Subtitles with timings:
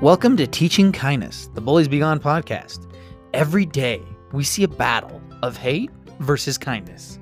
[0.00, 2.90] Welcome to Teaching Kindness, the Bullies Be Gone podcast.
[3.34, 4.00] Every day,
[4.32, 7.18] we see a battle of hate versus kindness.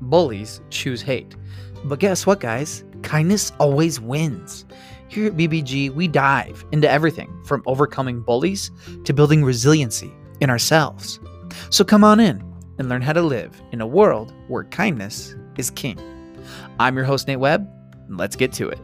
[0.00, 1.34] Bullies choose hate.
[1.84, 2.84] But guess what, guys?
[3.02, 4.64] Kindness always wins.
[5.08, 8.70] Here at BBG, we dive into everything from overcoming bullies
[9.04, 11.18] to building resiliency in ourselves.
[11.70, 12.44] So come on in
[12.78, 15.98] and learn how to live in a world where kindness is king.
[16.78, 17.68] I'm your host, Nate Webb.
[18.06, 18.78] and Let's get to it.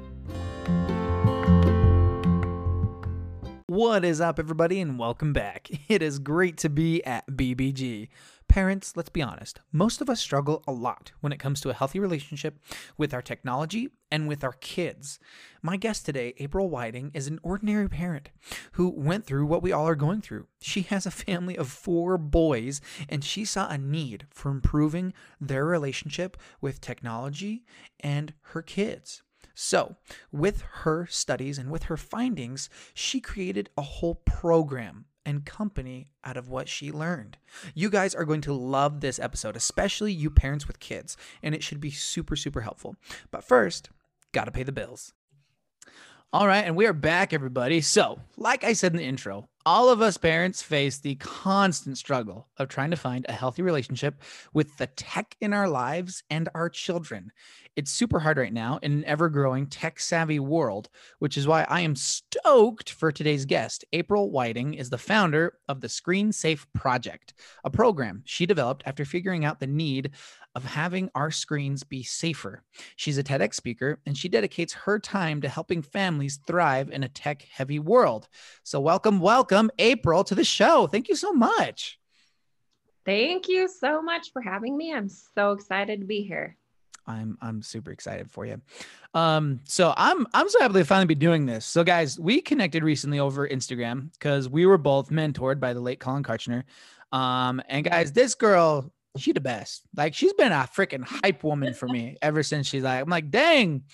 [3.76, 5.68] What is up, everybody, and welcome back.
[5.86, 8.08] It is great to be at BBG.
[8.48, 11.74] Parents, let's be honest, most of us struggle a lot when it comes to a
[11.74, 12.58] healthy relationship
[12.96, 15.18] with our technology and with our kids.
[15.60, 18.30] My guest today, April Whiting, is an ordinary parent
[18.72, 20.46] who went through what we all are going through.
[20.62, 25.66] She has a family of four boys, and she saw a need for improving their
[25.66, 27.66] relationship with technology
[28.00, 29.22] and her kids.
[29.58, 29.96] So,
[30.30, 36.36] with her studies and with her findings, she created a whole program and company out
[36.36, 37.38] of what she learned.
[37.74, 41.62] You guys are going to love this episode, especially you parents with kids, and it
[41.62, 42.96] should be super, super helpful.
[43.30, 43.88] But first,
[44.32, 45.14] gotta pay the bills.
[46.34, 47.80] All right, and we are back, everybody.
[47.80, 52.48] So, like I said in the intro, all of us parents face the constant struggle
[52.58, 54.20] of trying to find a healthy relationship
[54.52, 57.32] with the tech in our lives and our children.
[57.76, 60.88] It's super hard right now in an ever growing tech savvy world,
[61.18, 63.84] which is why I am stoked for today's guest.
[63.92, 69.04] April Whiting is the founder of the Screen Safe Project, a program she developed after
[69.04, 70.12] figuring out the need
[70.54, 72.62] of having our screens be safer.
[72.96, 77.10] She's a TEDx speaker and she dedicates her time to helping families thrive in a
[77.10, 78.26] tech heavy world.
[78.62, 80.86] So, welcome, welcome, April, to the show.
[80.86, 81.98] Thank you so much.
[83.04, 84.94] Thank you so much for having me.
[84.94, 86.56] I'm so excited to be here.
[87.06, 88.60] I'm I'm super excited for you.
[89.14, 91.64] Um, so I'm I'm so happy to finally be doing this.
[91.64, 96.00] So guys, we connected recently over Instagram because we were both mentored by the late
[96.00, 96.64] Collin Kartchner.
[97.12, 99.82] Um, and guys, this girl, she the best.
[99.96, 103.30] Like she's been a freaking hype woman for me ever since she's like, I'm like,
[103.30, 103.84] dang.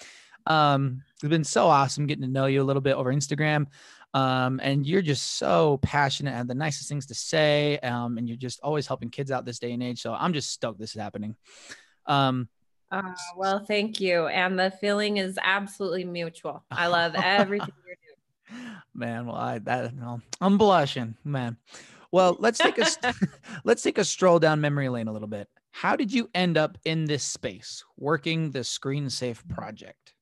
[0.46, 3.66] Um, it's been so awesome getting to know you a little bit over Instagram.
[4.14, 7.78] Um, and you're just so passionate and the nicest things to say.
[7.78, 10.02] Um, and you're just always helping kids out this day and age.
[10.02, 11.36] So I'm just stoked this is happening.
[12.06, 12.48] Um,
[12.92, 14.26] uh, well, thank you.
[14.26, 16.62] And the feeling is absolutely mutual.
[16.70, 18.76] I love everything you're doing.
[18.94, 19.92] Man, well, I that
[20.40, 21.56] I'm blushing, man.
[22.10, 22.86] Well, let's take a
[23.64, 25.48] let's take a stroll down memory lane a little bit.
[25.70, 30.12] How did you end up in this space working the Screen Safe project?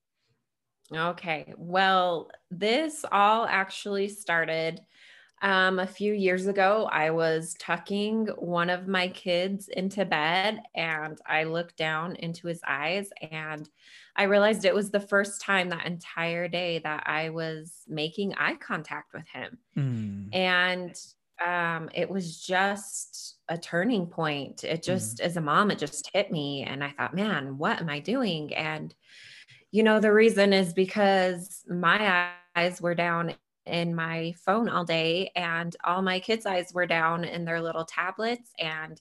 [0.95, 1.53] Okay.
[1.57, 4.81] Well, this all actually started
[5.43, 11.19] um, a few years ago, I was tucking one of my kids into bed and
[11.27, 13.69] I looked down into his eyes and
[14.17, 18.57] I realized it was the first time that entire day that I was making eye
[18.57, 19.59] contact with him.
[19.79, 20.35] Mm.
[20.35, 20.95] And
[21.43, 24.63] um, it was just a turning point.
[24.63, 25.25] It just, mm.
[25.25, 26.65] as a mom, it just hit me.
[26.65, 28.55] And I thought, man, what am I doing?
[28.55, 28.95] And,
[29.71, 33.35] you know, the reason is because my eyes were down
[33.67, 37.85] in my phone all day and all my kids' eyes were down in their little
[37.85, 39.01] tablets and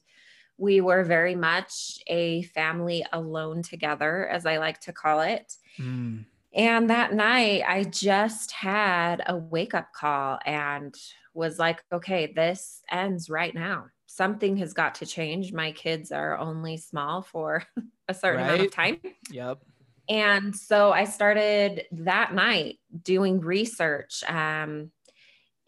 [0.58, 5.56] we were very much a family alone together as I like to call it.
[5.78, 6.26] Mm.
[6.52, 10.94] And that night I just had a wake up call and
[11.32, 13.86] was like, okay, this ends right now.
[14.06, 15.52] Something has got to change.
[15.52, 17.64] My kids are only small for
[18.08, 18.54] a certain right?
[18.54, 18.98] amount of time.
[19.30, 19.62] Yep.
[20.10, 24.24] And so I started that night doing research.
[24.28, 24.90] Um,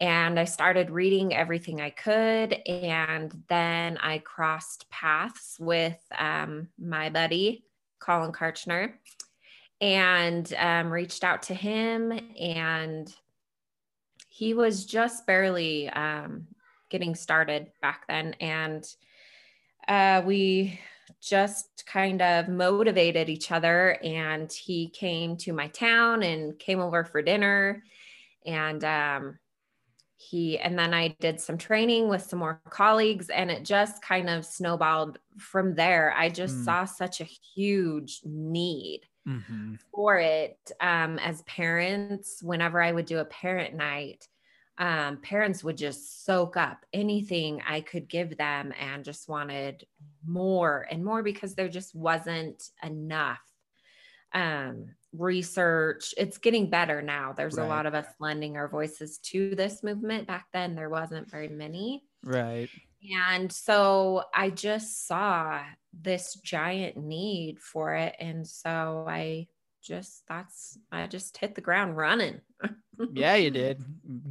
[0.01, 2.51] and I started reading everything I could.
[2.67, 7.63] And then I crossed paths with um, my buddy,
[7.99, 8.95] Collin Kartchner,
[9.79, 12.11] and um, reached out to him.
[12.37, 13.13] And
[14.27, 16.47] he was just barely um,
[16.89, 18.33] getting started back then.
[18.41, 18.85] And
[19.87, 20.81] uh, we
[21.23, 23.97] just kind of motivated each other.
[24.03, 27.83] And he came to my town and came over for dinner.
[28.45, 29.39] And um,
[30.17, 34.29] he, and then I did some training with some more colleagues, and it just kind
[34.29, 36.13] of snowballed from there.
[36.17, 36.65] I just mm.
[36.65, 39.01] saw such a huge need.
[39.25, 39.75] Mm-hmm.
[39.93, 44.27] For it um, as parents, whenever I would do a parent night,
[44.77, 49.85] um, parents would just soak up anything I could give them and just wanted
[50.25, 53.41] more and more because there just wasn't enough
[54.33, 56.13] um, research.
[56.17, 57.33] It's getting better now.
[57.33, 57.65] There's right.
[57.65, 60.27] a lot of us lending our voices to this movement.
[60.27, 62.03] Back then, there wasn't very many.
[62.23, 62.69] Right.
[63.11, 65.61] And so I just saw
[65.93, 68.15] this giant need for it.
[68.19, 69.47] And so I
[69.83, 72.41] just, that's, I just hit the ground running.
[73.13, 73.83] yeah, you did.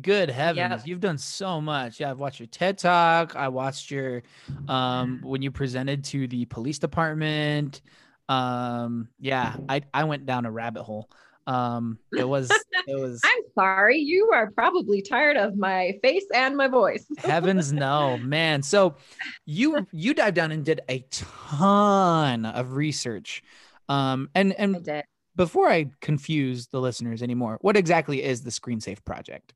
[0.03, 0.83] Good heavens.
[0.83, 0.87] Yep.
[0.87, 2.01] You've done so much.
[2.01, 3.37] Yeah, I've watched your TED talk.
[3.37, 4.23] I watched your
[4.69, 7.81] um when you presented to the police department.
[8.29, 11.09] Um yeah, I I went down a rabbit hole.
[11.47, 12.51] Um it was
[12.87, 13.99] it was I'm sorry.
[13.99, 17.07] You are probably tired of my face and my voice.
[17.19, 18.63] heavens no, man.
[18.63, 18.97] So
[19.45, 23.43] you you dived down and did a ton of research.
[23.89, 25.03] Um and and.
[25.37, 29.55] Before I confuse the listeners anymore, what exactly is the Screen Safe project?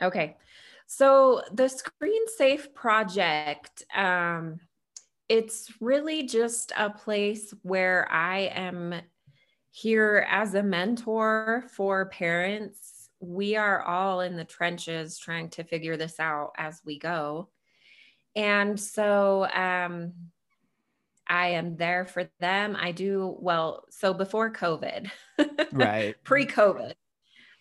[0.00, 0.36] Okay.
[0.86, 4.60] So the Screen Safe project, um,
[5.28, 8.94] it's really just a place where I am
[9.70, 13.08] here as a mentor for parents.
[13.20, 17.48] We are all in the trenches trying to figure this out as we go.
[18.36, 20.12] And so um,
[21.28, 22.76] I am there for them.
[22.78, 25.10] I do, well, so before COVID,
[25.72, 26.16] Right.
[26.24, 26.94] pre COVID,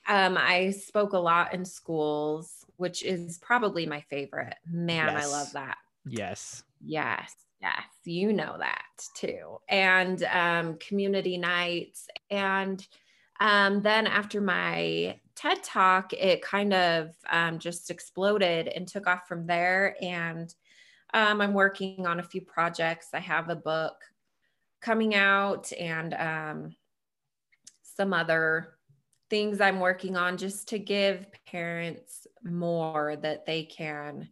[0.07, 4.55] um, I spoke a lot in schools, which is probably my favorite.
[4.69, 5.77] Man, I love that.
[6.05, 6.63] Yes.
[6.83, 8.85] Yes, yes, you know that
[9.15, 9.59] too.
[9.69, 12.07] And um, community nights.
[12.29, 12.85] And
[13.39, 19.27] um, then after my TED talk, it kind of um, just exploded and took off
[19.27, 19.95] from there.
[20.01, 20.53] And
[21.13, 23.09] um, I'm working on a few projects.
[23.13, 23.95] I have a book
[24.81, 26.75] coming out and um,
[27.81, 28.75] some other
[29.29, 34.29] things I'm working on just to give parents more that they can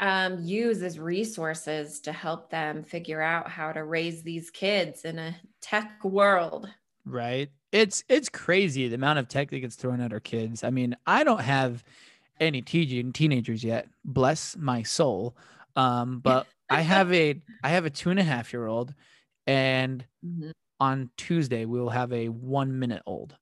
[0.00, 5.18] um, use as resources to help them figure out how to raise these kids in
[5.18, 6.68] a tech world.
[7.04, 7.50] Right.
[7.70, 10.62] It's it's crazy the amount of tech that gets thrown at our kids.
[10.62, 11.84] I mean, I don't have
[12.40, 13.88] any teen teenagers yet.
[14.04, 15.36] Bless my soul.
[15.76, 18.94] Um, but I have a I have a two and a half year old,
[19.46, 20.52] and Mhm.
[20.80, 23.36] on Tuesday we will have a one minute old.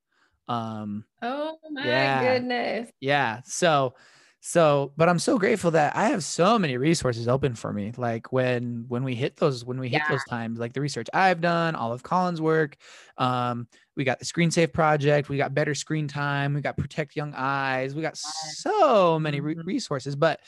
[0.49, 2.19] Um, Oh my Yeah.
[2.19, 2.91] goodness.
[3.01, 3.41] yeah.
[3.45, 3.95] So
[4.43, 7.93] so but I'm so grateful that I have so many resources open for me.
[7.97, 10.09] Like when when we hit those when we hit Yeah.
[10.09, 12.77] those times, like the research I've done, all of Collin's work.
[13.19, 17.17] Um, we got the Screen Safe project, we got better screen time, we got Protect
[17.17, 19.65] Young Eyes, we got so many re- Mhm.
[19.65, 20.17] resources.
[20.17, 20.41] But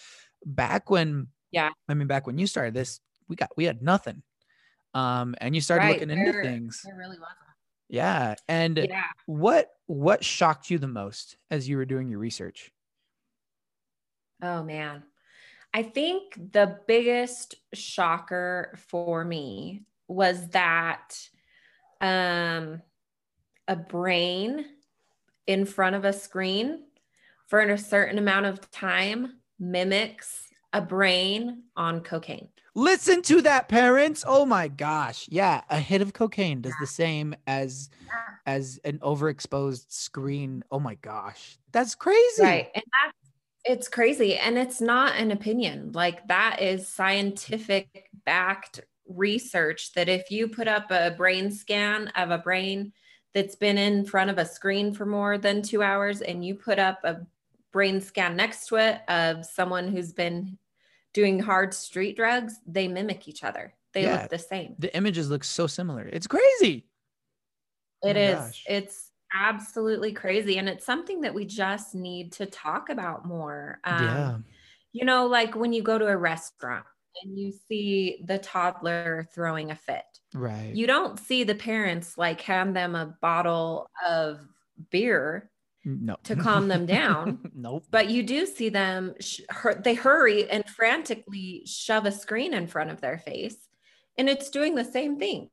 [0.45, 1.71] back when Yeah.
[1.89, 4.23] I mean back when you started this, we got we had nothing.
[4.95, 6.83] Um, and you started Right, looking into there- things.
[6.85, 7.39] There really wasn't.
[7.89, 8.35] Yeah.
[8.49, 9.03] And Yeah.
[9.27, 12.73] what what shocked you the most as you were doing your research?
[14.43, 15.05] Oh man.
[15.75, 21.17] I think the biggest shocker for me was that
[22.01, 22.83] um,
[23.69, 24.67] a brain
[25.47, 26.85] in front of a screen
[27.47, 32.49] for a certain amount of time mimics a brain on cocaine.
[32.75, 34.25] Listen to that, parents.
[34.27, 35.29] Oh my gosh.
[35.31, 37.91] Yeah, a hit of cocaine does the same as
[38.47, 40.65] as an overexposed screen.
[40.71, 41.59] Oh my gosh.
[41.73, 42.43] That's crazy.
[42.43, 42.69] Right.
[42.75, 43.19] And that's
[43.65, 44.37] it's crazy.
[44.37, 45.93] And it's not an opinion.
[45.93, 52.31] Like that is scientific backed research that if you put up a brain scan of
[52.31, 52.93] a brain
[53.35, 56.79] that's been in front of a screen for more than two hours and you put
[56.79, 57.21] up a
[57.73, 60.59] brain scan next to it of someone who's been
[61.13, 63.75] doing hard street drugs, they mimic each other.
[63.93, 64.23] They Yeah.
[64.23, 64.75] look the same.
[64.79, 66.05] The images look so similar.
[66.07, 66.87] It's crazy.
[68.03, 68.39] Oh It my is.
[68.39, 68.65] gosh.
[68.69, 70.59] It's absolutely crazy.
[70.59, 73.81] And it's something that we just need to talk about more.
[73.85, 74.39] Um, yeah.
[74.93, 76.85] You know, like when you go to a restaurant
[77.23, 80.05] and you see the toddler throwing a fit,
[80.35, 80.75] Right.
[80.75, 84.41] you don't see the parents like hand them a bottle of
[84.91, 85.51] beer,
[85.85, 86.17] no.
[86.25, 87.51] to calm them down.
[87.55, 87.85] nope.
[87.91, 92.67] but you do see them, sh- hur- they hurry and frantically shove a screen in
[92.67, 93.57] front of their face,
[94.19, 95.51] and it's doing the same thing.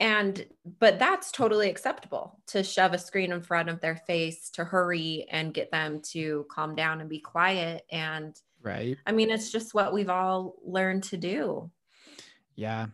[0.00, 0.44] And,
[0.80, 5.26] but that's totally acceptable to shove a screen in front of their face to hurry
[5.30, 7.84] and get them to calm down and be quiet.
[7.90, 8.96] And Right.
[9.06, 11.70] I mean, it's just what we've all learned to do.
[12.56, 12.86] Yeah.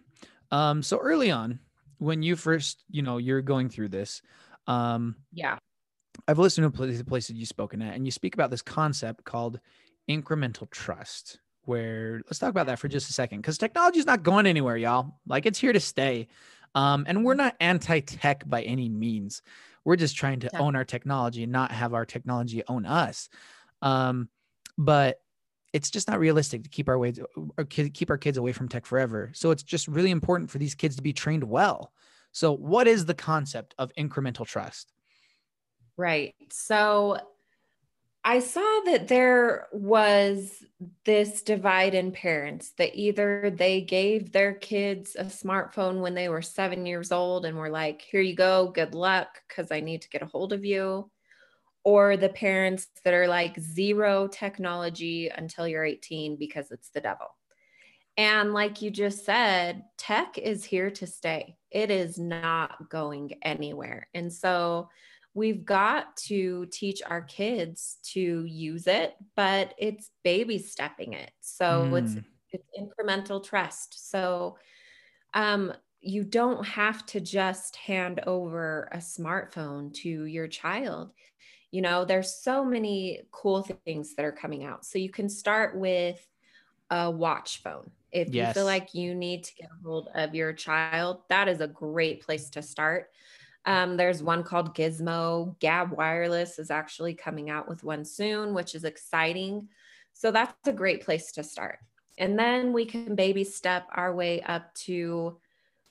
[0.50, 1.60] Um, so early on,
[1.98, 4.20] when you first, you know, you're going through this,
[4.66, 5.58] um, Yeah.
[6.26, 9.60] I've listened to places, places you've spoken at, and you speak about this concept called
[10.08, 11.38] incremental trust.
[11.64, 14.76] Where let's talk about that for just a second, because technology is not going anywhere,
[14.78, 15.20] y'all.
[15.26, 16.28] Like it's here to stay,
[16.74, 19.42] um, and we're not anti-tech by any means.
[19.84, 20.60] We're just trying to Yeah.
[20.60, 23.28] own our technology and not have our technology own us.
[23.82, 24.30] Um,
[24.78, 25.20] but
[25.74, 27.20] it's just not realistic to keep our ways
[27.58, 29.30] or keep our kids away from tech forever.
[29.34, 31.92] So it's just really important for these kids to be trained well.
[32.32, 34.92] So, what is the concept of incremental trust?
[35.98, 36.34] Right.
[36.50, 37.18] So
[38.24, 40.62] I saw that there was
[41.04, 46.42] this divide in parents that either they gave their kids a smartphone when they were
[46.42, 50.10] seven years old and were like, here you go, good luck, because I need to
[50.10, 51.10] get a hold of you.
[51.84, 57.28] or the parents that are like zero technology until you're 18 because it's the devil.
[58.16, 61.56] And like you just said, tech is here to stay.
[61.70, 64.08] It is not going anywhere.
[64.14, 64.90] And so
[65.34, 71.30] we've got to teach our kids to use it, but it's baby stepping it.
[71.40, 72.02] So mm.
[72.02, 72.16] it's
[72.50, 74.10] it's incremental trust.
[74.10, 74.56] So
[75.34, 81.10] um you don't have to just hand over a smartphone to your child.
[81.70, 84.86] You know, there's so many cool things that are coming out.
[84.86, 86.24] So you can start with
[86.90, 87.90] a watch phone.
[88.10, 88.48] If yes.
[88.48, 91.66] you feel like you need to get a hold of your child, that is a
[91.66, 93.10] great place to start.
[93.68, 95.54] Um, there's one called Gizmo.
[95.58, 99.68] Gabb Wireless is actually coming out with one soon, which is exciting.
[100.14, 101.78] So that's a great place to start.
[102.16, 105.38] And then we can baby step our way up to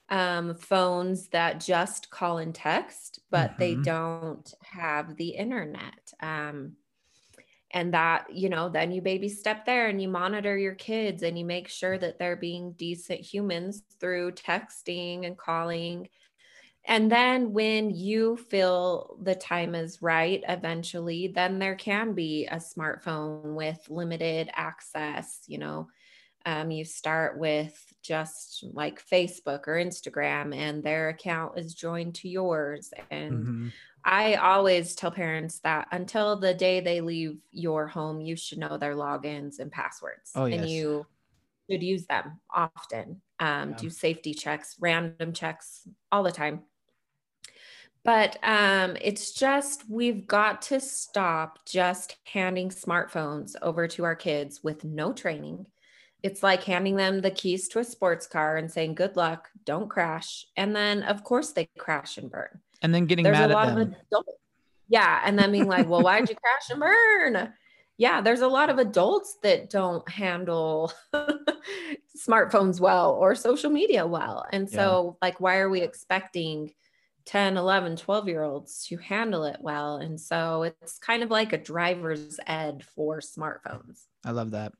[0.09, 3.59] um, phones that just call and text, but mm-hmm.
[3.59, 6.13] they don't have the internet.
[6.19, 6.77] Um,
[7.69, 11.37] and that, you know, then you baby step there and you monitor your kids and
[11.37, 16.09] you make sure that they're being decent humans through texting and calling.
[16.87, 22.55] And then when you feel the time is right, eventually, then there can be a
[22.55, 25.89] smartphone with limited access, you know.
[26.45, 32.29] Um, you start with just like Facebook or Instagram, and their account is joined to
[32.29, 32.93] yours.
[33.11, 33.67] And mm-hmm.
[34.05, 38.77] I always tell parents that until the day they leave your home, you should know
[38.77, 40.31] their logins and passwords.
[40.35, 40.61] Oh, yes.
[40.61, 41.05] And you
[41.69, 43.21] should use them often.
[43.41, 43.75] Um, yeah.
[43.75, 46.61] Do safety checks, random checks all the time.
[48.07, 54.63] But um, it's just, we've got to stop just handing smartphones over to our kids
[54.63, 55.67] with no training
[56.23, 59.89] it's like handing them the keys to a sports car and saying, good luck, don't
[59.89, 60.45] crash.
[60.55, 62.59] And then, of course, they crash and burn.
[62.81, 63.93] And then getting there's mad a lot at them.
[63.93, 64.33] Of adults,
[64.89, 65.21] yeah.
[65.23, 67.53] And then being like, well, why'd you crash and burn?
[67.97, 68.21] Yeah.
[68.21, 70.91] There's a lot of adults that don't handle
[72.27, 74.45] smartphones well or social media well.
[74.51, 75.27] And so, yeah.
[75.27, 76.73] like, why are we expecting
[77.27, 79.97] 10, 11, 12 year olds to handle it well?
[79.97, 83.99] And so it's kind of like a driver's ed for smartphones.
[84.25, 84.73] I love that.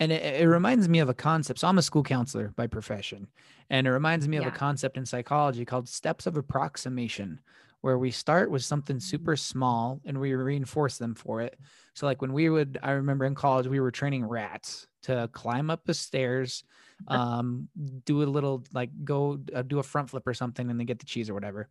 [0.00, 1.60] And it, it, reminds me of a concept.
[1.60, 3.28] So I'm a school counselor by profession.
[3.70, 4.42] And it reminds me yeah.
[4.42, 7.40] of a concept in psychology called steps of approximation,
[7.84, 9.02] where we start with something mm-hmm.
[9.02, 11.58] super small and we reinforce them for it.
[11.92, 15.68] So, like when we would, I remember in college, we were training rats to climb
[15.68, 16.64] up the stairs,
[17.08, 17.68] um,
[18.06, 20.98] do a little like go uh, do a front flip or something and then get
[20.98, 21.68] the cheese or whatever.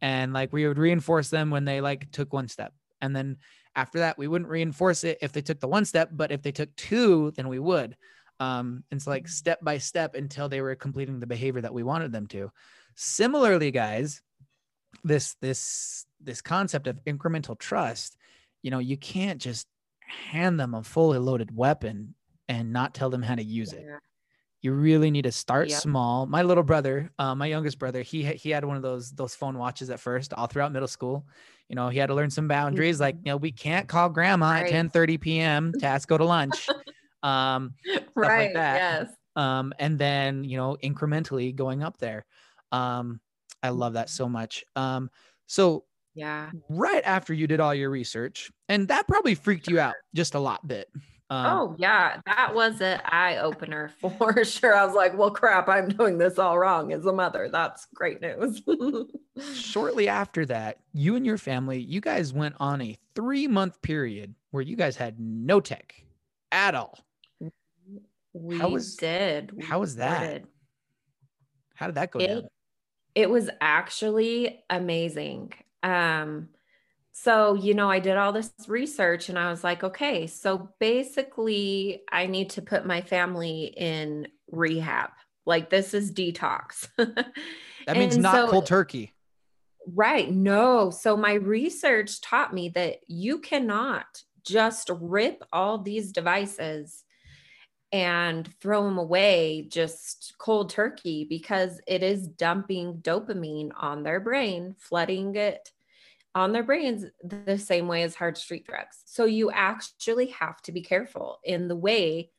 [0.00, 2.72] And like we would reinforce them when they like took one step.
[3.00, 3.36] And then
[3.74, 6.52] after that, we wouldn't reinforce it if they took the one step, but if they
[6.52, 7.96] took two, then we would.
[8.38, 9.30] Um, it's like mm-hmm.
[9.30, 12.52] step by step until they were completing the behavior that we wanted them to.
[12.94, 14.22] Similarly, guys,
[15.04, 18.16] this this this concept of incremental trust,
[18.62, 19.66] you know, you can't just
[20.00, 22.14] hand them a fully loaded weapon
[22.48, 23.86] and not tell them how to use it.
[24.62, 25.80] You really need to start yep.
[25.80, 26.26] small.
[26.26, 29.58] My little brother, uh, my youngest brother, he he had one of those those phone
[29.58, 31.26] watches at first, all throughout middle school,
[31.68, 33.00] you know, he had to learn some boundaries.
[33.00, 33.26] Like, mm-hmm.
[33.26, 34.66] you know, we can't call grandma right.
[34.66, 35.72] at 10 30 p.m.
[35.80, 36.68] to ask go to lunch.
[37.22, 37.74] Um,
[38.14, 38.54] right.
[38.54, 39.10] Like yes.
[39.34, 42.24] Um, and then, you know, incrementally going up there.
[42.72, 43.20] Um,
[43.66, 44.64] I love that so much.
[44.74, 45.10] Um,
[45.46, 49.94] so yeah, right after you did all your research, and that probably freaked you out
[50.14, 50.88] just a lot bit.
[51.28, 54.74] Um, oh yeah, that was an eye opener for sure.
[54.74, 58.20] I was like, "Well, crap, I'm doing this all wrong as a mother." That's great
[58.22, 58.62] news.
[59.54, 64.34] Shortly after that, you and your family, you guys went on a three month period
[64.52, 65.94] where you guys had no tech
[66.52, 66.98] at all.
[68.32, 69.52] We how was, did.
[69.52, 70.20] We how was that?
[70.20, 70.46] Did.
[71.74, 72.48] How did that go it, down?
[73.16, 75.54] It was actually amazing.
[75.82, 76.50] Um,
[77.12, 82.02] so, you know, I did all this research and I was like, okay, so basically,
[82.12, 85.10] I need to put my family in rehab.
[85.46, 86.88] Like, this is detox.
[86.98, 89.14] that means not so, cold turkey.
[89.86, 90.30] Right.
[90.30, 90.90] No.
[90.90, 97.02] So, my research taught me that you cannot just rip all these devices
[97.92, 104.74] and throw them away just cold turkey because it is dumping dopamine on their brain,
[104.78, 105.70] flooding it
[106.34, 109.02] on their brains the same way as hard street drugs.
[109.06, 112.30] So you actually have to be careful in the way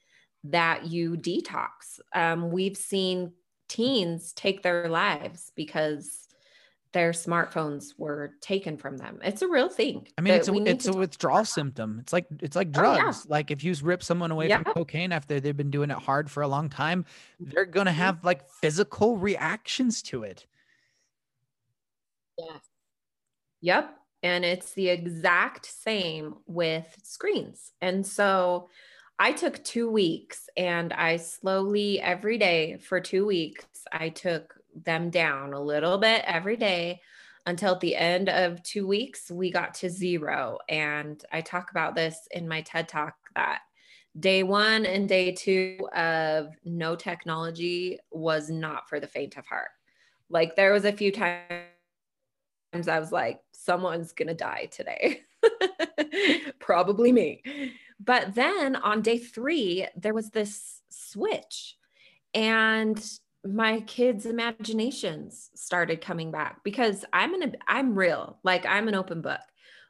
[0.44, 2.00] that you detox.
[2.14, 3.34] Um, we've seen
[3.68, 6.27] teens take their lives because
[6.94, 9.20] their smartphones were taken from them.
[9.24, 10.08] It's a real thing.
[10.18, 11.48] I mean, it's a, it's a withdrawal about.
[11.48, 12.00] symptom.
[12.00, 13.02] It's like it's like drugs.
[13.02, 13.14] Oh, yeah.
[13.28, 14.64] Like if you rip someone away yeah.
[14.64, 17.06] from cocaine after they've been doing it hard for a long time,
[17.40, 18.00] they're gonna mm-hmm.
[18.00, 20.46] have like physical reactions to it.
[22.38, 22.62] Yes.
[23.62, 23.94] Yep.
[24.24, 27.72] And it's the exact same with screens.
[27.82, 28.70] And so
[29.20, 35.10] I took two weeks and I slowly, every day for two weeks, I took them
[35.10, 37.02] down a little bit every day
[37.46, 40.58] until at the end of two weeks, we got to zero.
[40.68, 43.62] And I talk about this in my TED talk that
[44.20, 49.70] day one and day two of no technology was not for the faint of heart.
[50.30, 51.62] Like there was a few times
[52.88, 55.22] I was like, someone's to die today.
[56.60, 57.42] Probably me.
[58.00, 61.78] But then on day three, there was this switch,
[62.34, 63.04] and
[63.54, 69.22] my kids' imaginations started coming back because I'm an I'm real, like I'm an open
[69.22, 69.42] book.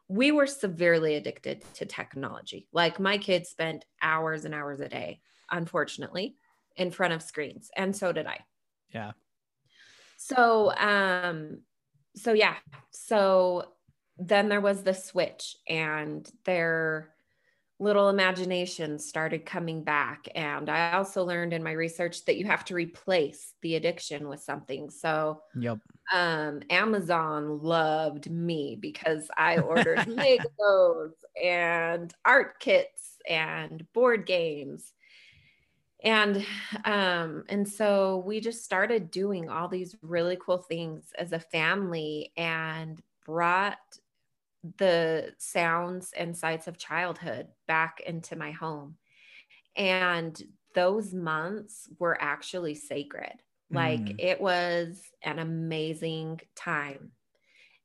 [0.07, 2.67] We were severely addicted to technology.
[2.71, 5.21] Like my kids spent hours and hours a day,
[5.51, 6.37] unfortunately,
[6.75, 8.39] in front of screens, and so did I.
[8.93, 9.11] Yeah.
[10.17, 11.61] So, um,
[12.15, 12.55] so yeah,
[12.91, 13.73] so
[14.17, 17.13] then there was the switch, and there
[17.79, 20.27] little imaginations started coming back.
[20.33, 24.41] And I also learned in my research that you have to replace the addiction with
[24.41, 24.89] something.
[24.89, 25.79] So, yep.
[26.13, 34.93] Um, Amazon loved me because I ordered Legos and art kits and board games.
[36.03, 36.45] And
[36.85, 42.31] um, and so we just started doing all these really cool things as a family
[42.37, 43.77] and brought
[44.77, 48.95] the sounds and sights of childhood back into my home.
[49.75, 50.41] And
[50.73, 53.33] those months were actually sacred.
[53.69, 54.15] Like mm.
[54.19, 57.11] it was an amazing time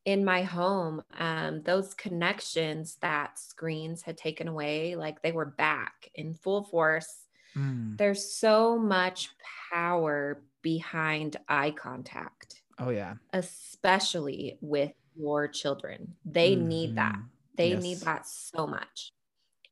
[0.05, 1.03] in my home.
[1.19, 7.27] Um, those connections that screens had taken away, like they were back in full force.
[7.57, 7.99] Mm.
[7.99, 9.31] There's so much
[9.73, 12.63] power behind eye contact.
[12.79, 13.15] Oh, yeah.
[13.33, 16.15] Especially with your children.
[16.25, 16.69] They mm-hmm.
[16.69, 17.15] need that.
[17.15, 17.27] Mm-hmm.
[17.57, 17.83] They yes.
[17.83, 19.13] need that so much.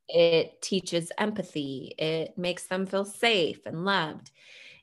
[0.07, 4.31] It teaches empathy, it makes them feel safe and loved.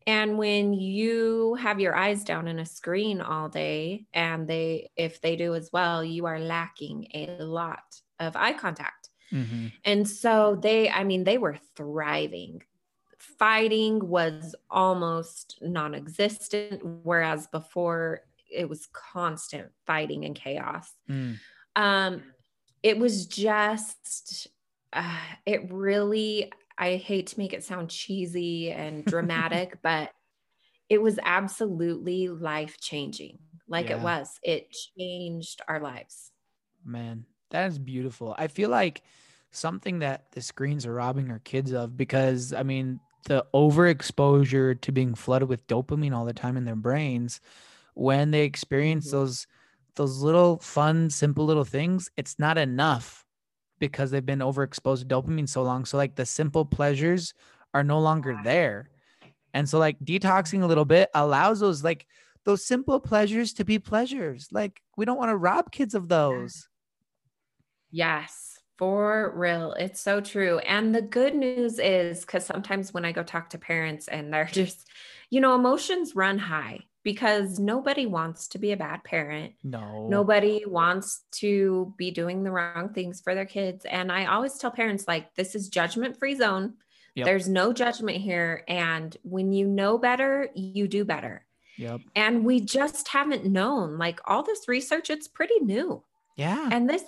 [0.06, 5.20] And when you have your eyes down in a screen all day, and they, if
[5.20, 9.10] they do as well, you are lacking a lot of eye contact.
[9.30, 9.66] Mm-hmm.
[9.84, 12.62] And so they, I mean, they were thriving.
[13.18, 20.90] Fighting was almost non existent, whereas before it was constant fighting and chaos.
[21.08, 21.38] Mm.
[21.76, 22.22] Um,
[22.82, 24.48] it was just,
[24.92, 30.10] uh, it really, I hate to make it sound cheesy and dramatic, but
[30.88, 33.38] it was absolutely life changing.
[33.68, 33.96] Like yeah.
[33.96, 36.30] it was, it changed our lives.
[36.84, 38.34] Man, that is beautiful.
[38.38, 39.02] I feel like
[39.50, 44.92] something that the screens are robbing our kids of because, I mean, the overexposure to
[44.92, 47.40] being flooded with dopamine all the time in their brains
[47.98, 49.16] when they experience mm-hmm.
[49.16, 49.46] those
[49.96, 53.24] those little fun simple little things it's not enough
[53.78, 55.84] because they've been overexposed to dopamine so long.
[55.84, 57.34] So like the simple pleasures
[57.74, 58.90] are no longer there.
[59.54, 62.06] And so like detoxing a little bit allows those like
[62.44, 64.48] those simple pleasures to be pleasures.
[64.52, 66.68] Like we don't want to rob kids of those.
[67.90, 69.72] Yes for real.
[69.72, 70.58] It's so true.
[70.60, 74.44] And the good news is because sometimes when i go talk to parents and they're
[74.52, 74.88] just
[75.30, 79.54] you know emotions run high because nobody wants to be a bad parent.
[79.62, 80.08] No.
[80.08, 83.84] Nobody wants to be doing the wrong things for their kids.
[83.84, 86.74] And I always tell parents like this is judgment free zone.
[87.14, 87.24] Yep.
[87.24, 91.44] There's no judgment here and when you know better, you do better.
[91.78, 92.00] Yep.
[92.14, 96.02] And we just haven't known like all this research it's pretty new.
[96.36, 96.68] Yeah.
[96.70, 97.04] And this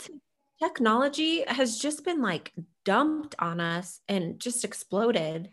[0.62, 2.53] technology has just been like
[2.85, 5.50] dumped on us and just exploded.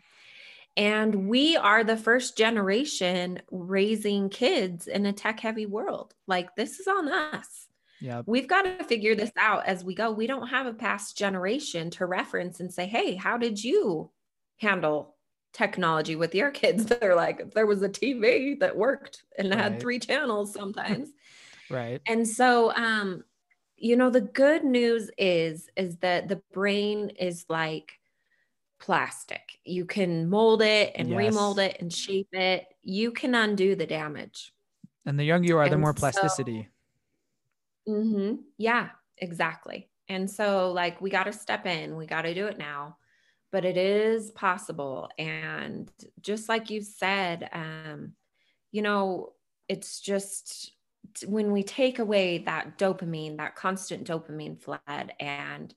[0.78, 6.14] And we are the first generation raising kids in a tech heavy world.
[6.28, 7.66] Like this is on us.
[8.00, 8.22] Yeah.
[8.26, 10.12] We've got to figure this out as we go.
[10.12, 14.12] We don't have a past generation to reference and say, hey, how did you
[14.58, 15.16] handle
[15.52, 16.86] technology with your kids?
[17.00, 19.58] They're like, there was a TV that worked and right.
[19.58, 21.10] had three channels sometimes.
[21.70, 22.00] right.
[22.06, 23.24] And so um,
[23.76, 27.97] you know, the good news is is that the brain is like
[28.78, 29.58] plastic.
[29.64, 31.18] You can mold it and yes.
[31.18, 32.66] remold it and shape it.
[32.82, 34.52] You can undo the damage.
[35.06, 36.68] And the younger you are, and the more plasticity.
[37.86, 39.88] So, mm-hmm, yeah, exactly.
[40.08, 42.96] And so, like, we got to step in, we got to do it now,
[43.50, 45.08] but it is possible.
[45.18, 48.12] And just like you said, um,
[48.70, 49.32] you know,
[49.68, 50.72] it's just
[51.26, 55.74] when we take away that dopamine, that constant dopamine flood, and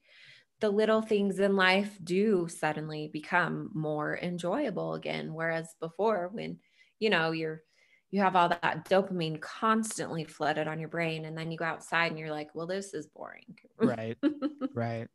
[0.61, 6.59] the little things in life do suddenly become more enjoyable again whereas before when
[6.99, 7.63] you know you're
[8.11, 12.11] you have all that dopamine constantly flooded on your brain and then you go outside
[12.11, 14.17] and you're like well this is boring right
[14.73, 15.09] right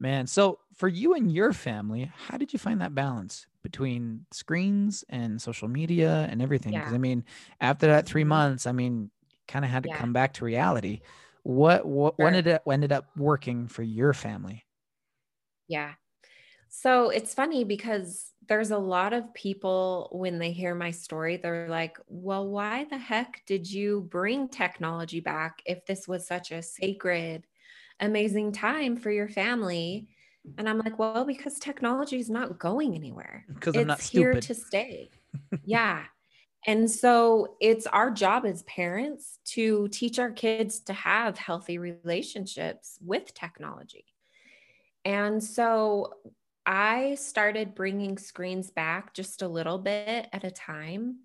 [0.00, 5.04] man so for you and your family how did you find that balance between screens
[5.08, 6.94] and social media and everything because Yeah.
[6.94, 7.24] i mean
[7.60, 8.24] after that three Mhm.
[8.24, 9.10] months i mean
[9.48, 9.90] kind of had to Yeah.
[9.90, 11.00] come back to reality
[11.44, 12.20] what what Sure.
[12.20, 14.64] when did it ended up working for your family
[15.70, 15.94] Yeah.
[16.68, 21.68] So it's funny because there's a lot of people when they hear my story, they're
[21.68, 26.62] like, well, why the heck did you bring technology back if this was such a
[26.62, 27.46] sacred,
[28.00, 30.08] amazing time for your family?
[30.58, 33.48] And I'm like, well, because technology is not going anywhere.
[33.48, 35.10] because i'm not It's here to stay.
[35.64, 36.06] yeah.
[36.66, 42.98] And so it's our job as parents to teach our kids to have healthy relationships
[43.02, 44.09] with technology.
[45.04, 46.14] And so
[46.66, 51.20] I started bringing screens back just a little bit at a time.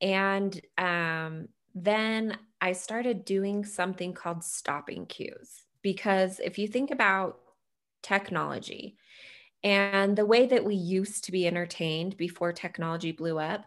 [0.00, 5.62] And um, then I started doing something called stopping cues.
[5.82, 7.38] Because if you think about
[8.02, 8.96] technology
[9.62, 13.64] and the way that we used to be entertained before technology blew up,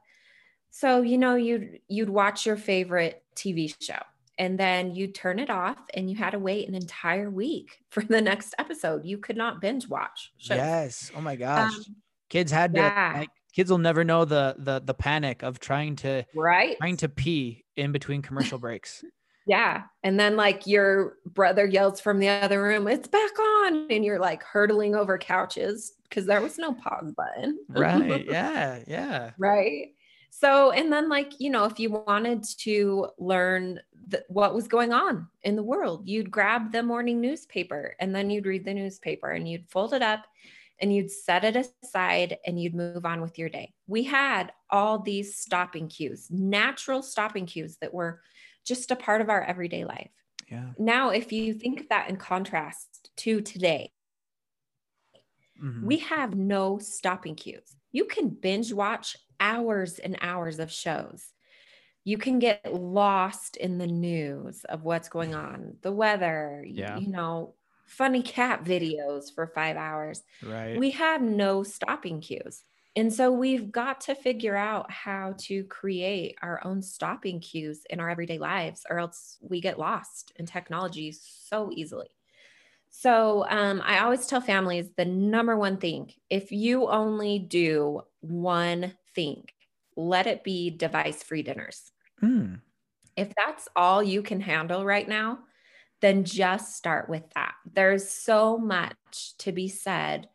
[0.70, 4.02] so you know you'd you'd watch your favorite TV show
[4.38, 8.02] and then you'd turn it off and you had to wait an entire week for
[8.04, 9.06] the next episode.
[9.06, 10.58] You could not binge watch shows.
[10.58, 11.96] yes oh my gosh Um,
[12.30, 16.24] kids had to like, kids will never know the the the panic of trying to
[16.36, 16.78] right?
[16.80, 19.04] trying to pee in between commercial breaks
[19.46, 19.84] Yeah.
[20.04, 23.88] And then like your brother yells from the other room, it's back on.
[23.90, 27.60] And you're like hurtling over couches because there was no pause button.
[27.68, 29.88] right yeah yeah right.
[30.36, 33.80] So, and then like, you know, if you wanted to learn
[34.30, 38.48] what was going on in the world, you'd grab the morning newspaper and then you'd
[38.48, 40.26] read the newspaper and you'd fold it up
[40.82, 43.76] and you'd set it aside and you'd move on with your day.
[43.86, 48.20] We had all these stopping cues, natural stopping cues that were
[48.66, 50.10] just a part of our everyday life.
[50.50, 53.94] yeah Now, if you think of that in contrast to today,
[55.56, 55.82] Mhm.
[55.82, 57.76] we have no stopping cues.
[57.92, 61.34] You can binge watch hours and hours of shows.
[62.06, 67.00] You can get lost in the news of what's going on, the weather, Yeah.
[67.00, 70.24] you know, funny cat videos for five hours.
[70.42, 72.64] right We have no stopping cues.
[72.96, 78.00] And so we've got to figure out how to create our own stopping cues in
[78.00, 82.10] our everyday lives, or else we get lost in technology so easily.
[82.90, 88.94] So um, I always tell families the number one thing if you only do one
[89.16, 89.46] thing,
[89.96, 91.92] let it be device free dinners.
[92.22, 92.62] Mm,
[93.16, 95.40] If that's all you can handle right now,
[96.02, 97.54] then just start with that.
[97.72, 100.28] There's so much to be said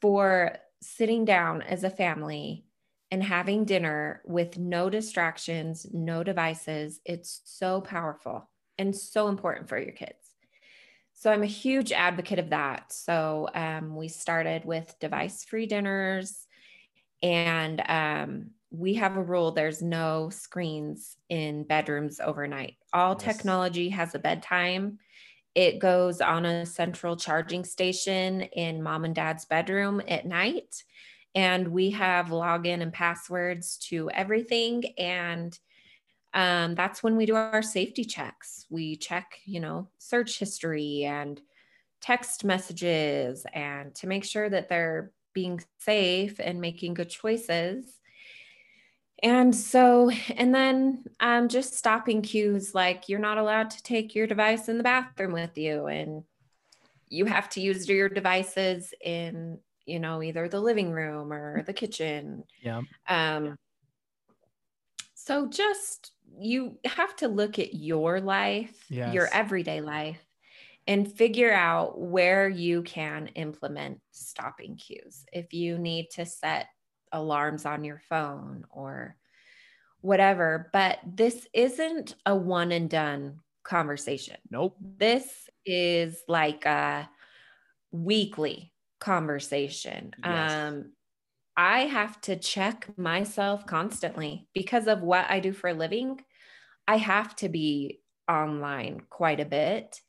[0.00, 2.64] for sitting down as a family
[3.10, 7.00] and having dinner with no distractions, no devices.
[7.04, 10.34] It's so powerful and so important for your kids.
[11.14, 12.92] So I'm a huge advocate of that.
[12.92, 16.46] So um, we started with device free dinners
[17.22, 22.76] and um, we have a rule there's no screens in bedrooms overnight.
[22.92, 23.16] All Yes.
[23.16, 24.98] technology has a bedtime.
[25.54, 30.84] It goes on a central charging station in mom and dad's bedroom at night.
[31.34, 34.84] And we have login and passwords to everything.
[34.98, 35.58] And
[36.34, 38.66] um, that's when we do our safety checks.
[38.70, 41.40] We check, you know, search history and
[42.00, 47.84] text messages and to make sure that they're being safe and making good choices.
[49.22, 54.26] And so, and then um, just stopping cues like you're not allowed to take your
[54.26, 56.22] device in the bathroom with you, and
[57.08, 61.72] you have to use your devices in, you know, either the living room or the
[61.72, 62.44] kitchen.
[62.62, 63.56] yeah Um,
[65.14, 70.24] so just you have to look at your life, your everyday life,
[70.88, 75.26] and figure out where you can implement stopping cues.
[75.32, 76.68] If you need to set
[77.12, 79.18] alarms on your phone or
[80.00, 84.38] whatever, but this isn't a one and done conversation.
[84.50, 87.10] nope This is like a
[87.92, 90.12] weekly conversation.
[90.16, 90.66] Yes.
[90.68, 90.94] Um,
[91.56, 96.24] I have to check myself constantly because of what I do for a living.
[96.88, 100.02] I have to be online quite a bit.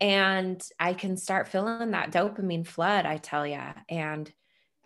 [0.00, 3.62] And I can start feeling that dopamine flood, I tell you.
[3.88, 4.32] And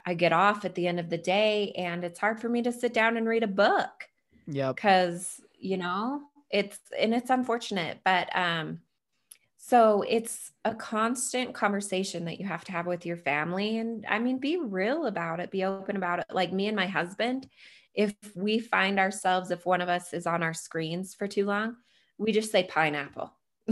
[0.05, 2.73] I get off at the end of the day, and it's hard for me to
[2.73, 3.91] sit down and read a book
[4.51, 8.81] yep because you know it's and it's unfortunate but um
[9.59, 14.19] so it's a constant conversation that you have to have with your family and i
[14.19, 17.47] mean be real about it be open about it like me and my husband
[17.99, 21.75] if we find ourselves, if one of us is on our screens for too long,
[22.17, 23.33] we just say pineapple.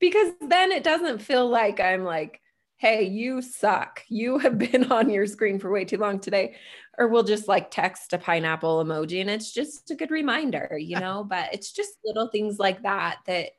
[0.00, 2.40] because then it doesn't feel like I'm like,
[2.76, 4.02] hey, you suck.
[4.08, 6.56] You have been on your screen for way too long today.
[6.98, 10.98] Or we'll just like text a pineapple emoji and it's just a good reminder, you
[11.00, 11.24] know?
[11.28, 13.50] but it's just little things like that that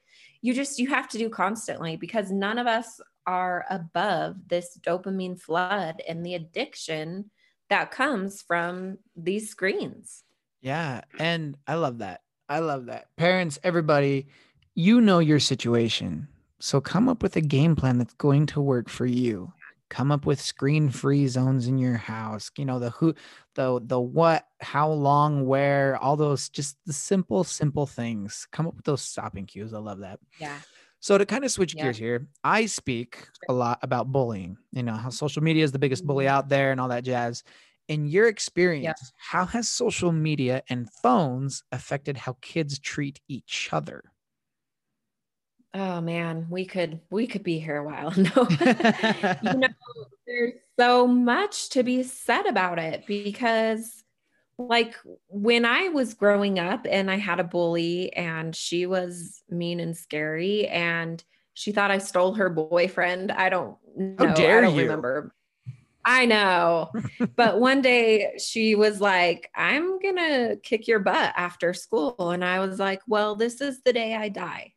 [0.41, 5.39] you just you have to do constantly because none of us are above this dopamine
[5.39, 7.31] flood and the addiction
[7.69, 10.23] that comes from these screens.
[10.61, 11.01] Yeah.
[11.19, 12.21] And I love that.
[12.47, 13.07] I love that.
[13.17, 14.27] Parents, everybody,
[14.75, 16.27] you know your situation.
[16.59, 19.51] So come up with a game plan that's going to work for you.
[19.89, 22.49] Come up with screen-free zones in your house.
[22.57, 23.13] You know, the who,
[23.53, 28.47] the the what, how long, where, all those just the simple, simple things.
[28.51, 29.73] Come up with those stopping cues.
[29.73, 30.19] I love that.
[30.39, 30.57] Yeah.
[30.99, 31.83] So to kind of switch Yeah.
[31.83, 34.57] gears here, I speak a lot about bullying.
[34.71, 36.35] You know how social media is the biggest bully mm-hmm.
[36.35, 37.43] out there and all that jazz.
[37.87, 44.03] In your experience, how has social media and phones affected how kids treat each other?
[45.77, 48.11] Oh man, we could we could be here a while.
[48.17, 48.47] No.
[49.43, 49.67] you know,
[50.25, 54.03] there's so much to be said about it because
[54.57, 54.95] like
[55.27, 59.97] when I was growing up and I had a bully and she was mean and
[59.97, 61.21] scary and
[61.55, 63.33] she thought I stole her boyfriend.
[63.33, 64.33] I don't know.
[64.33, 64.83] dare I don't you.
[64.83, 65.33] remember.
[66.05, 66.91] I know.
[67.35, 72.31] but one day she was like, I'm going to kick your butt after school.
[72.31, 74.74] And I was like, well, this is the day I die.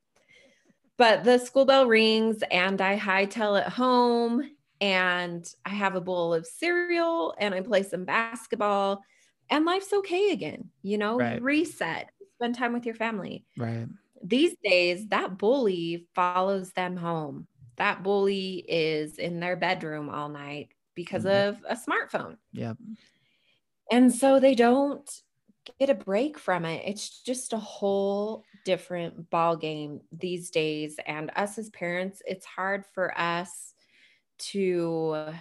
[0.99, 6.35] But the school bell rings and I hightail it home and I have a bowl
[6.35, 9.03] of cereal and I play some basketball
[9.51, 10.71] and life's okay again.
[10.83, 11.43] You know, Right.
[11.43, 13.47] reset, spend time with your family.
[13.57, 13.89] Right.
[14.23, 17.49] These days, that bully follows them home.
[17.77, 21.45] That bully is in their bedroom all night because Mhm.
[21.51, 22.39] of a smartphone.
[22.53, 22.79] Yep.
[23.91, 25.09] And so they don't
[25.79, 26.83] get a break from it.
[26.87, 31.01] It's just a whole different ball game these days.
[31.07, 33.73] And us as parents, it's hard for us
[34.53, 35.33] to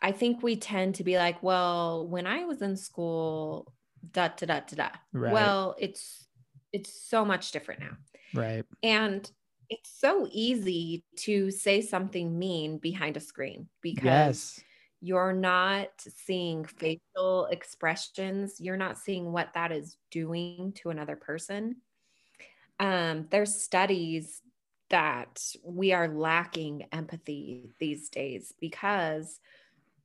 [0.00, 3.72] I think we tend to be like, well, when I was in school,
[4.12, 4.88] da da da da da.
[5.12, 5.32] Right.
[5.32, 6.28] Well, it's
[6.72, 7.96] it's so much different now.
[8.32, 8.64] Right.
[8.82, 9.28] And
[9.68, 14.60] it's so easy to say something mean behind a screen because Yes.
[15.00, 21.76] you're not seeing facial expressions you're not seeing what that is doing to another person
[22.78, 24.42] um, there's studies
[24.90, 29.40] that we are lacking empathy these days because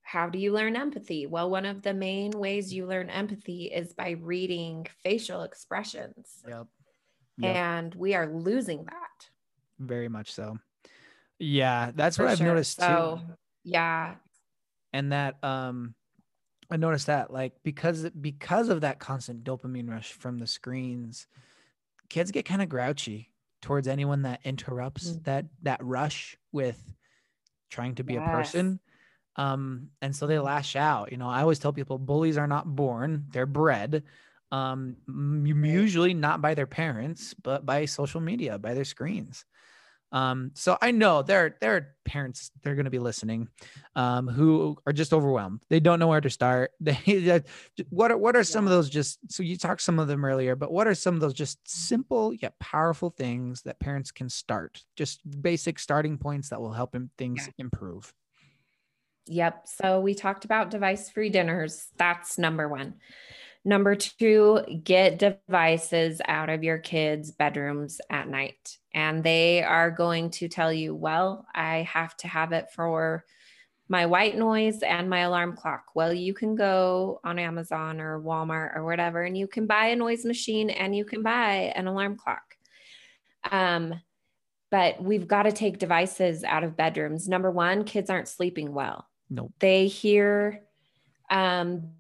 [0.01, 3.93] how do you learn empathy well one of the main ways you learn empathy is
[3.93, 6.67] by reading facial expressions Yep.
[7.37, 7.55] Yep.
[7.55, 9.29] and we are losing that
[9.79, 10.57] Very much so.
[11.39, 12.47] Yeah, that's for what I've sure.
[12.47, 13.33] noticed so too.
[13.63, 14.15] yeah
[14.93, 15.93] and that um
[16.71, 21.27] i noticed that like because because of that constant dopamine rush from the screens
[22.11, 25.23] kids get kind of grouchy towards anyone that interrupts Mm.
[25.23, 26.93] that that rush with
[27.69, 28.79] trying to be a person.
[29.37, 32.65] Um and so they lash out you know i always tell people bullies are not
[32.75, 34.03] born they're bred
[34.51, 34.97] um
[35.45, 39.45] usually not by their parents but by social media by their screens
[40.11, 43.47] um so i know there there are parents they're going to be listening
[43.95, 47.41] um who are just overwhelmed they don't know where to start they
[47.89, 50.55] what are what are some of those just so you talked some of them earlier
[50.55, 54.83] but what are some of those just simple yet powerful things that parents can start
[54.95, 57.53] just basic starting points that will help things Yeah.
[57.65, 58.13] improve
[59.27, 59.67] Yep.
[59.67, 61.87] So we talked about device free dinners.
[61.97, 62.95] That's number one.
[63.63, 68.77] Number two, get devices out of your kids' bedrooms at night.
[68.93, 73.23] And they are going to tell you, well, I have to have it for
[73.87, 75.85] my white noise and my alarm clock.
[75.93, 79.95] Well, you can go on Amazon or Walmart or whatever, and you can buy a
[79.95, 82.55] noise machine and you can buy an alarm clock.
[83.51, 83.93] Um,
[84.71, 87.27] but we've got to take devices out of bedrooms.
[87.27, 90.61] Number one, kids aren't sleeping well nope they hear
[91.31, 91.91] um,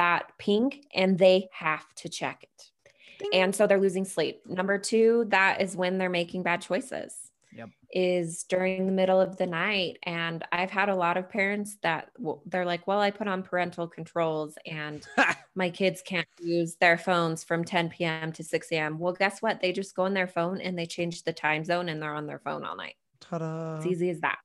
[0.00, 3.26] that ping and they have to check it.
[3.34, 4.40] And so they're losing sleep.
[4.46, 7.14] Number two, that is when they're making bad choices.
[7.52, 7.68] Yep.
[7.92, 9.98] Is during the middle of the night.
[10.04, 13.42] And I've had a lot of parents that well, they're like, well, I put on
[13.42, 15.06] parental controls and
[15.54, 18.32] my kids can't use their phones from 10 p.m.
[18.32, 18.98] to 6 a.m.
[18.98, 19.60] Well, guess what?
[19.60, 22.26] They just go on their phone and they change the time zone and they're on
[22.26, 22.94] their phone all night.
[23.20, 23.76] Ta-da.
[23.76, 24.38] It's easy as that.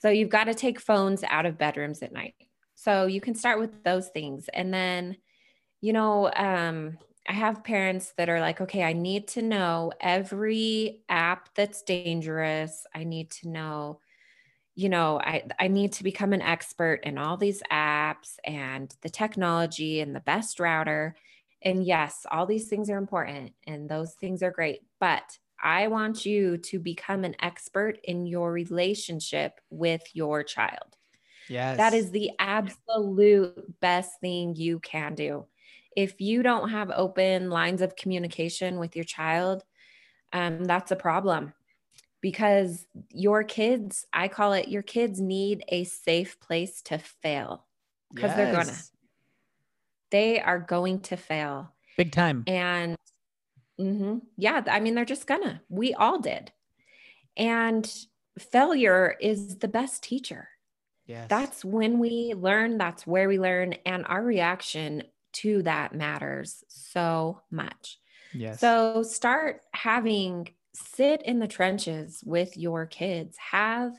[0.00, 2.34] So you've got to take phones out of bedrooms at night.
[2.84, 4.50] So you can start with those things.
[4.52, 5.16] And then,
[5.80, 11.00] you know, um, I have parents that are like, okay, I need to know every
[11.08, 12.86] app that's dangerous.
[12.94, 14.00] I need to know,
[14.74, 19.08] you know, I, I need to become an expert in all these apps and the
[19.08, 21.16] technology and the best router.
[21.62, 24.80] And yes, all these things are important and those things are great.
[25.00, 30.98] But I want you to become an expert in your relationship with your child.
[31.48, 31.76] Yes.
[31.76, 35.46] That is the absolute best thing you can do.
[35.96, 39.62] If you don't have open lines of communication with your child,
[40.32, 41.52] um, that's a problem
[42.20, 47.66] because your kids, I call it your kids need a safe place to fail
[48.12, 48.36] because yes.
[48.36, 48.82] they're going to.
[50.10, 51.72] They are going to fail.
[51.96, 52.44] Big time.
[52.46, 52.96] And
[53.78, 55.60] mm-hmm, yeah, I mean, they're just gonna.
[55.68, 56.50] We all did.
[57.36, 57.90] And
[58.38, 60.48] failure is the best teacher.
[61.06, 61.28] Yes.
[61.28, 63.74] That's when we learn, that's where we learn.
[63.84, 65.02] And our reaction
[65.34, 67.98] to that matters so much.
[68.32, 68.60] Yes.
[68.60, 73.36] So start having sit in the trenches with your kids.
[73.50, 73.92] Have,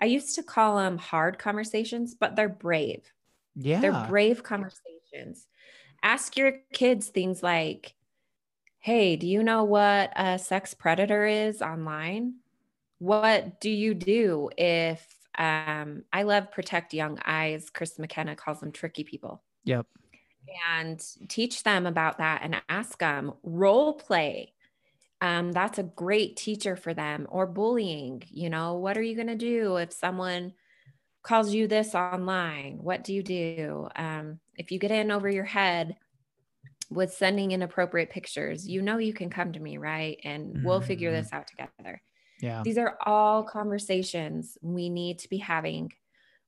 [0.00, 3.12] I used to call them hard conversations, but they're brave.
[3.54, 3.80] Yeah.
[3.80, 5.46] They're brave conversations.
[6.02, 7.94] Ask your kids things like,
[8.78, 12.36] Hey, do you know what a sex predator is online?
[12.98, 15.06] What do you do if
[15.38, 17.70] um, I love Protect Young Eyes?
[17.70, 19.42] Chris McKenna calls them tricky people.
[19.64, 19.86] Yep.
[20.76, 24.54] And teach them about that and ask them role play
[25.20, 29.26] um, that's a great teacher for them or bullying you know what are you going
[29.26, 30.52] to do if someone
[31.22, 35.44] calls you this online what do you do um, if you get in over your
[35.44, 35.96] head
[36.90, 40.66] with sending inappropriate pictures you know you can come to me right and mm-hmm.
[40.66, 41.22] we'll figure mm-hmm.
[41.22, 42.00] this out together
[42.40, 45.92] yeah these are all conversations we need to be having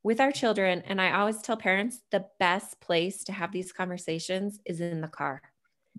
[0.02, 4.60] with our children and i always tell parents the best place to have these conversations
[4.64, 5.42] is in the car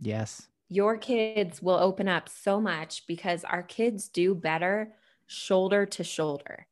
[0.01, 4.93] yes your kids will open up so much because our kids do better
[5.27, 6.67] shoulder to shoulder.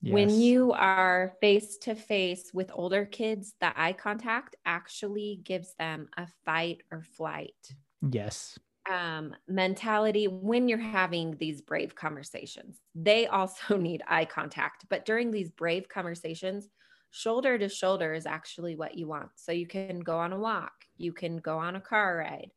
[0.00, 0.12] Yes.
[0.12, 6.08] When you are face to face with older kids, the eye contact actually gives them
[6.16, 7.74] a fight or flight.
[8.08, 8.58] Yes.
[8.90, 12.76] Um, mentality when you're having these brave conversations.
[12.94, 16.68] They also need eye contact, but during these brave conversations,
[17.10, 19.30] shoulder to shoulder is actually what you want.
[19.36, 22.50] So you can go on a walk, you can go on a car ride,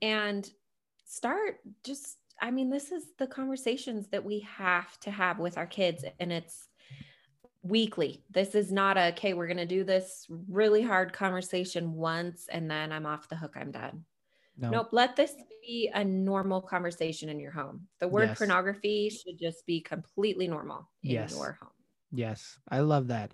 [0.00, 0.48] and
[1.04, 5.66] start just I mean, this is the conversations that we have to have with our
[5.66, 6.68] kids, and it's
[7.62, 8.22] weekly.
[8.30, 12.70] This is not a, okay, we're going to do this really hard conversation once and
[12.70, 14.04] then I'm off the hook, I'm done.
[14.58, 14.70] No.
[14.70, 14.88] Nope.
[14.92, 17.86] Let this be a normal conversation in your home.
[18.00, 18.38] The word yes.
[18.38, 21.32] pornography should just be completely normal in yes.
[21.32, 21.70] your home.
[22.10, 22.58] Yes.
[22.68, 23.32] I love that.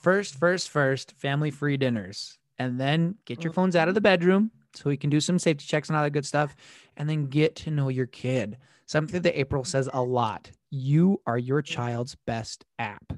[0.00, 2.38] First, first, first, family free dinners.
[2.58, 4.04] And then get your phones out of the mm-hmm.
[4.04, 6.54] bedroom so we can do some safety checks and all that good stuff
[6.96, 11.38] and then get to know your kid something that april says a lot you are
[11.38, 13.12] your child's best app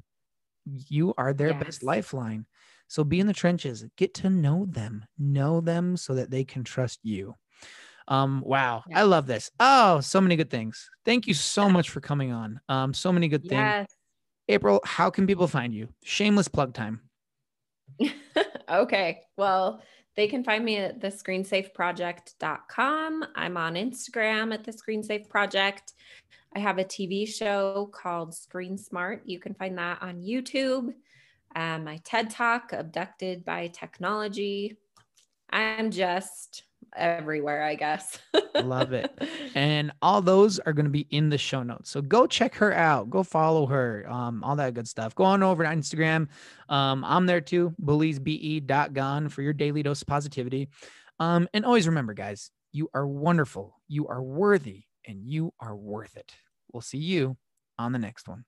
[0.67, 1.63] you are their yes.
[1.63, 2.47] best lifeline
[2.89, 6.65] so be in the trenches get to know them know them so that they can
[6.65, 7.35] trust you
[8.09, 8.99] um wow yes.
[8.99, 12.61] i love this oh so many good things thank you so much for coming on
[12.69, 13.51] um so many good yes.
[13.51, 13.89] things
[14.49, 17.01] april how can people find you shameless plug time
[18.69, 19.81] okay well
[20.17, 23.25] they can find me at the screensafeproject.com.
[23.35, 25.95] I'm on Instagram at the Screensafe Project.
[26.55, 29.23] I have a TV show called Screen Smart.
[29.25, 30.95] You can find that on YouTube.
[31.57, 34.77] Um, my TED Talk, Abducted by Technology.
[35.51, 36.63] I'm just
[36.97, 38.19] everywhere, I guess.
[38.55, 39.11] Love it.
[39.57, 41.89] And all those are going to be in the show notes.
[41.89, 43.09] So go check her out.
[43.09, 44.05] Go follow her.
[44.11, 45.15] Um, all that good stuff.
[45.15, 46.27] Go on over to Instagram.
[46.69, 47.73] Um, I'm there too.
[47.81, 50.71] bulliesbe.gone for your daily dose of positivity.
[51.21, 53.81] Um, and always remember, guys, you are wonderful.
[53.87, 56.33] You are worthy and you are worth it.
[56.73, 57.37] We'll see you
[57.79, 58.45] on the next one.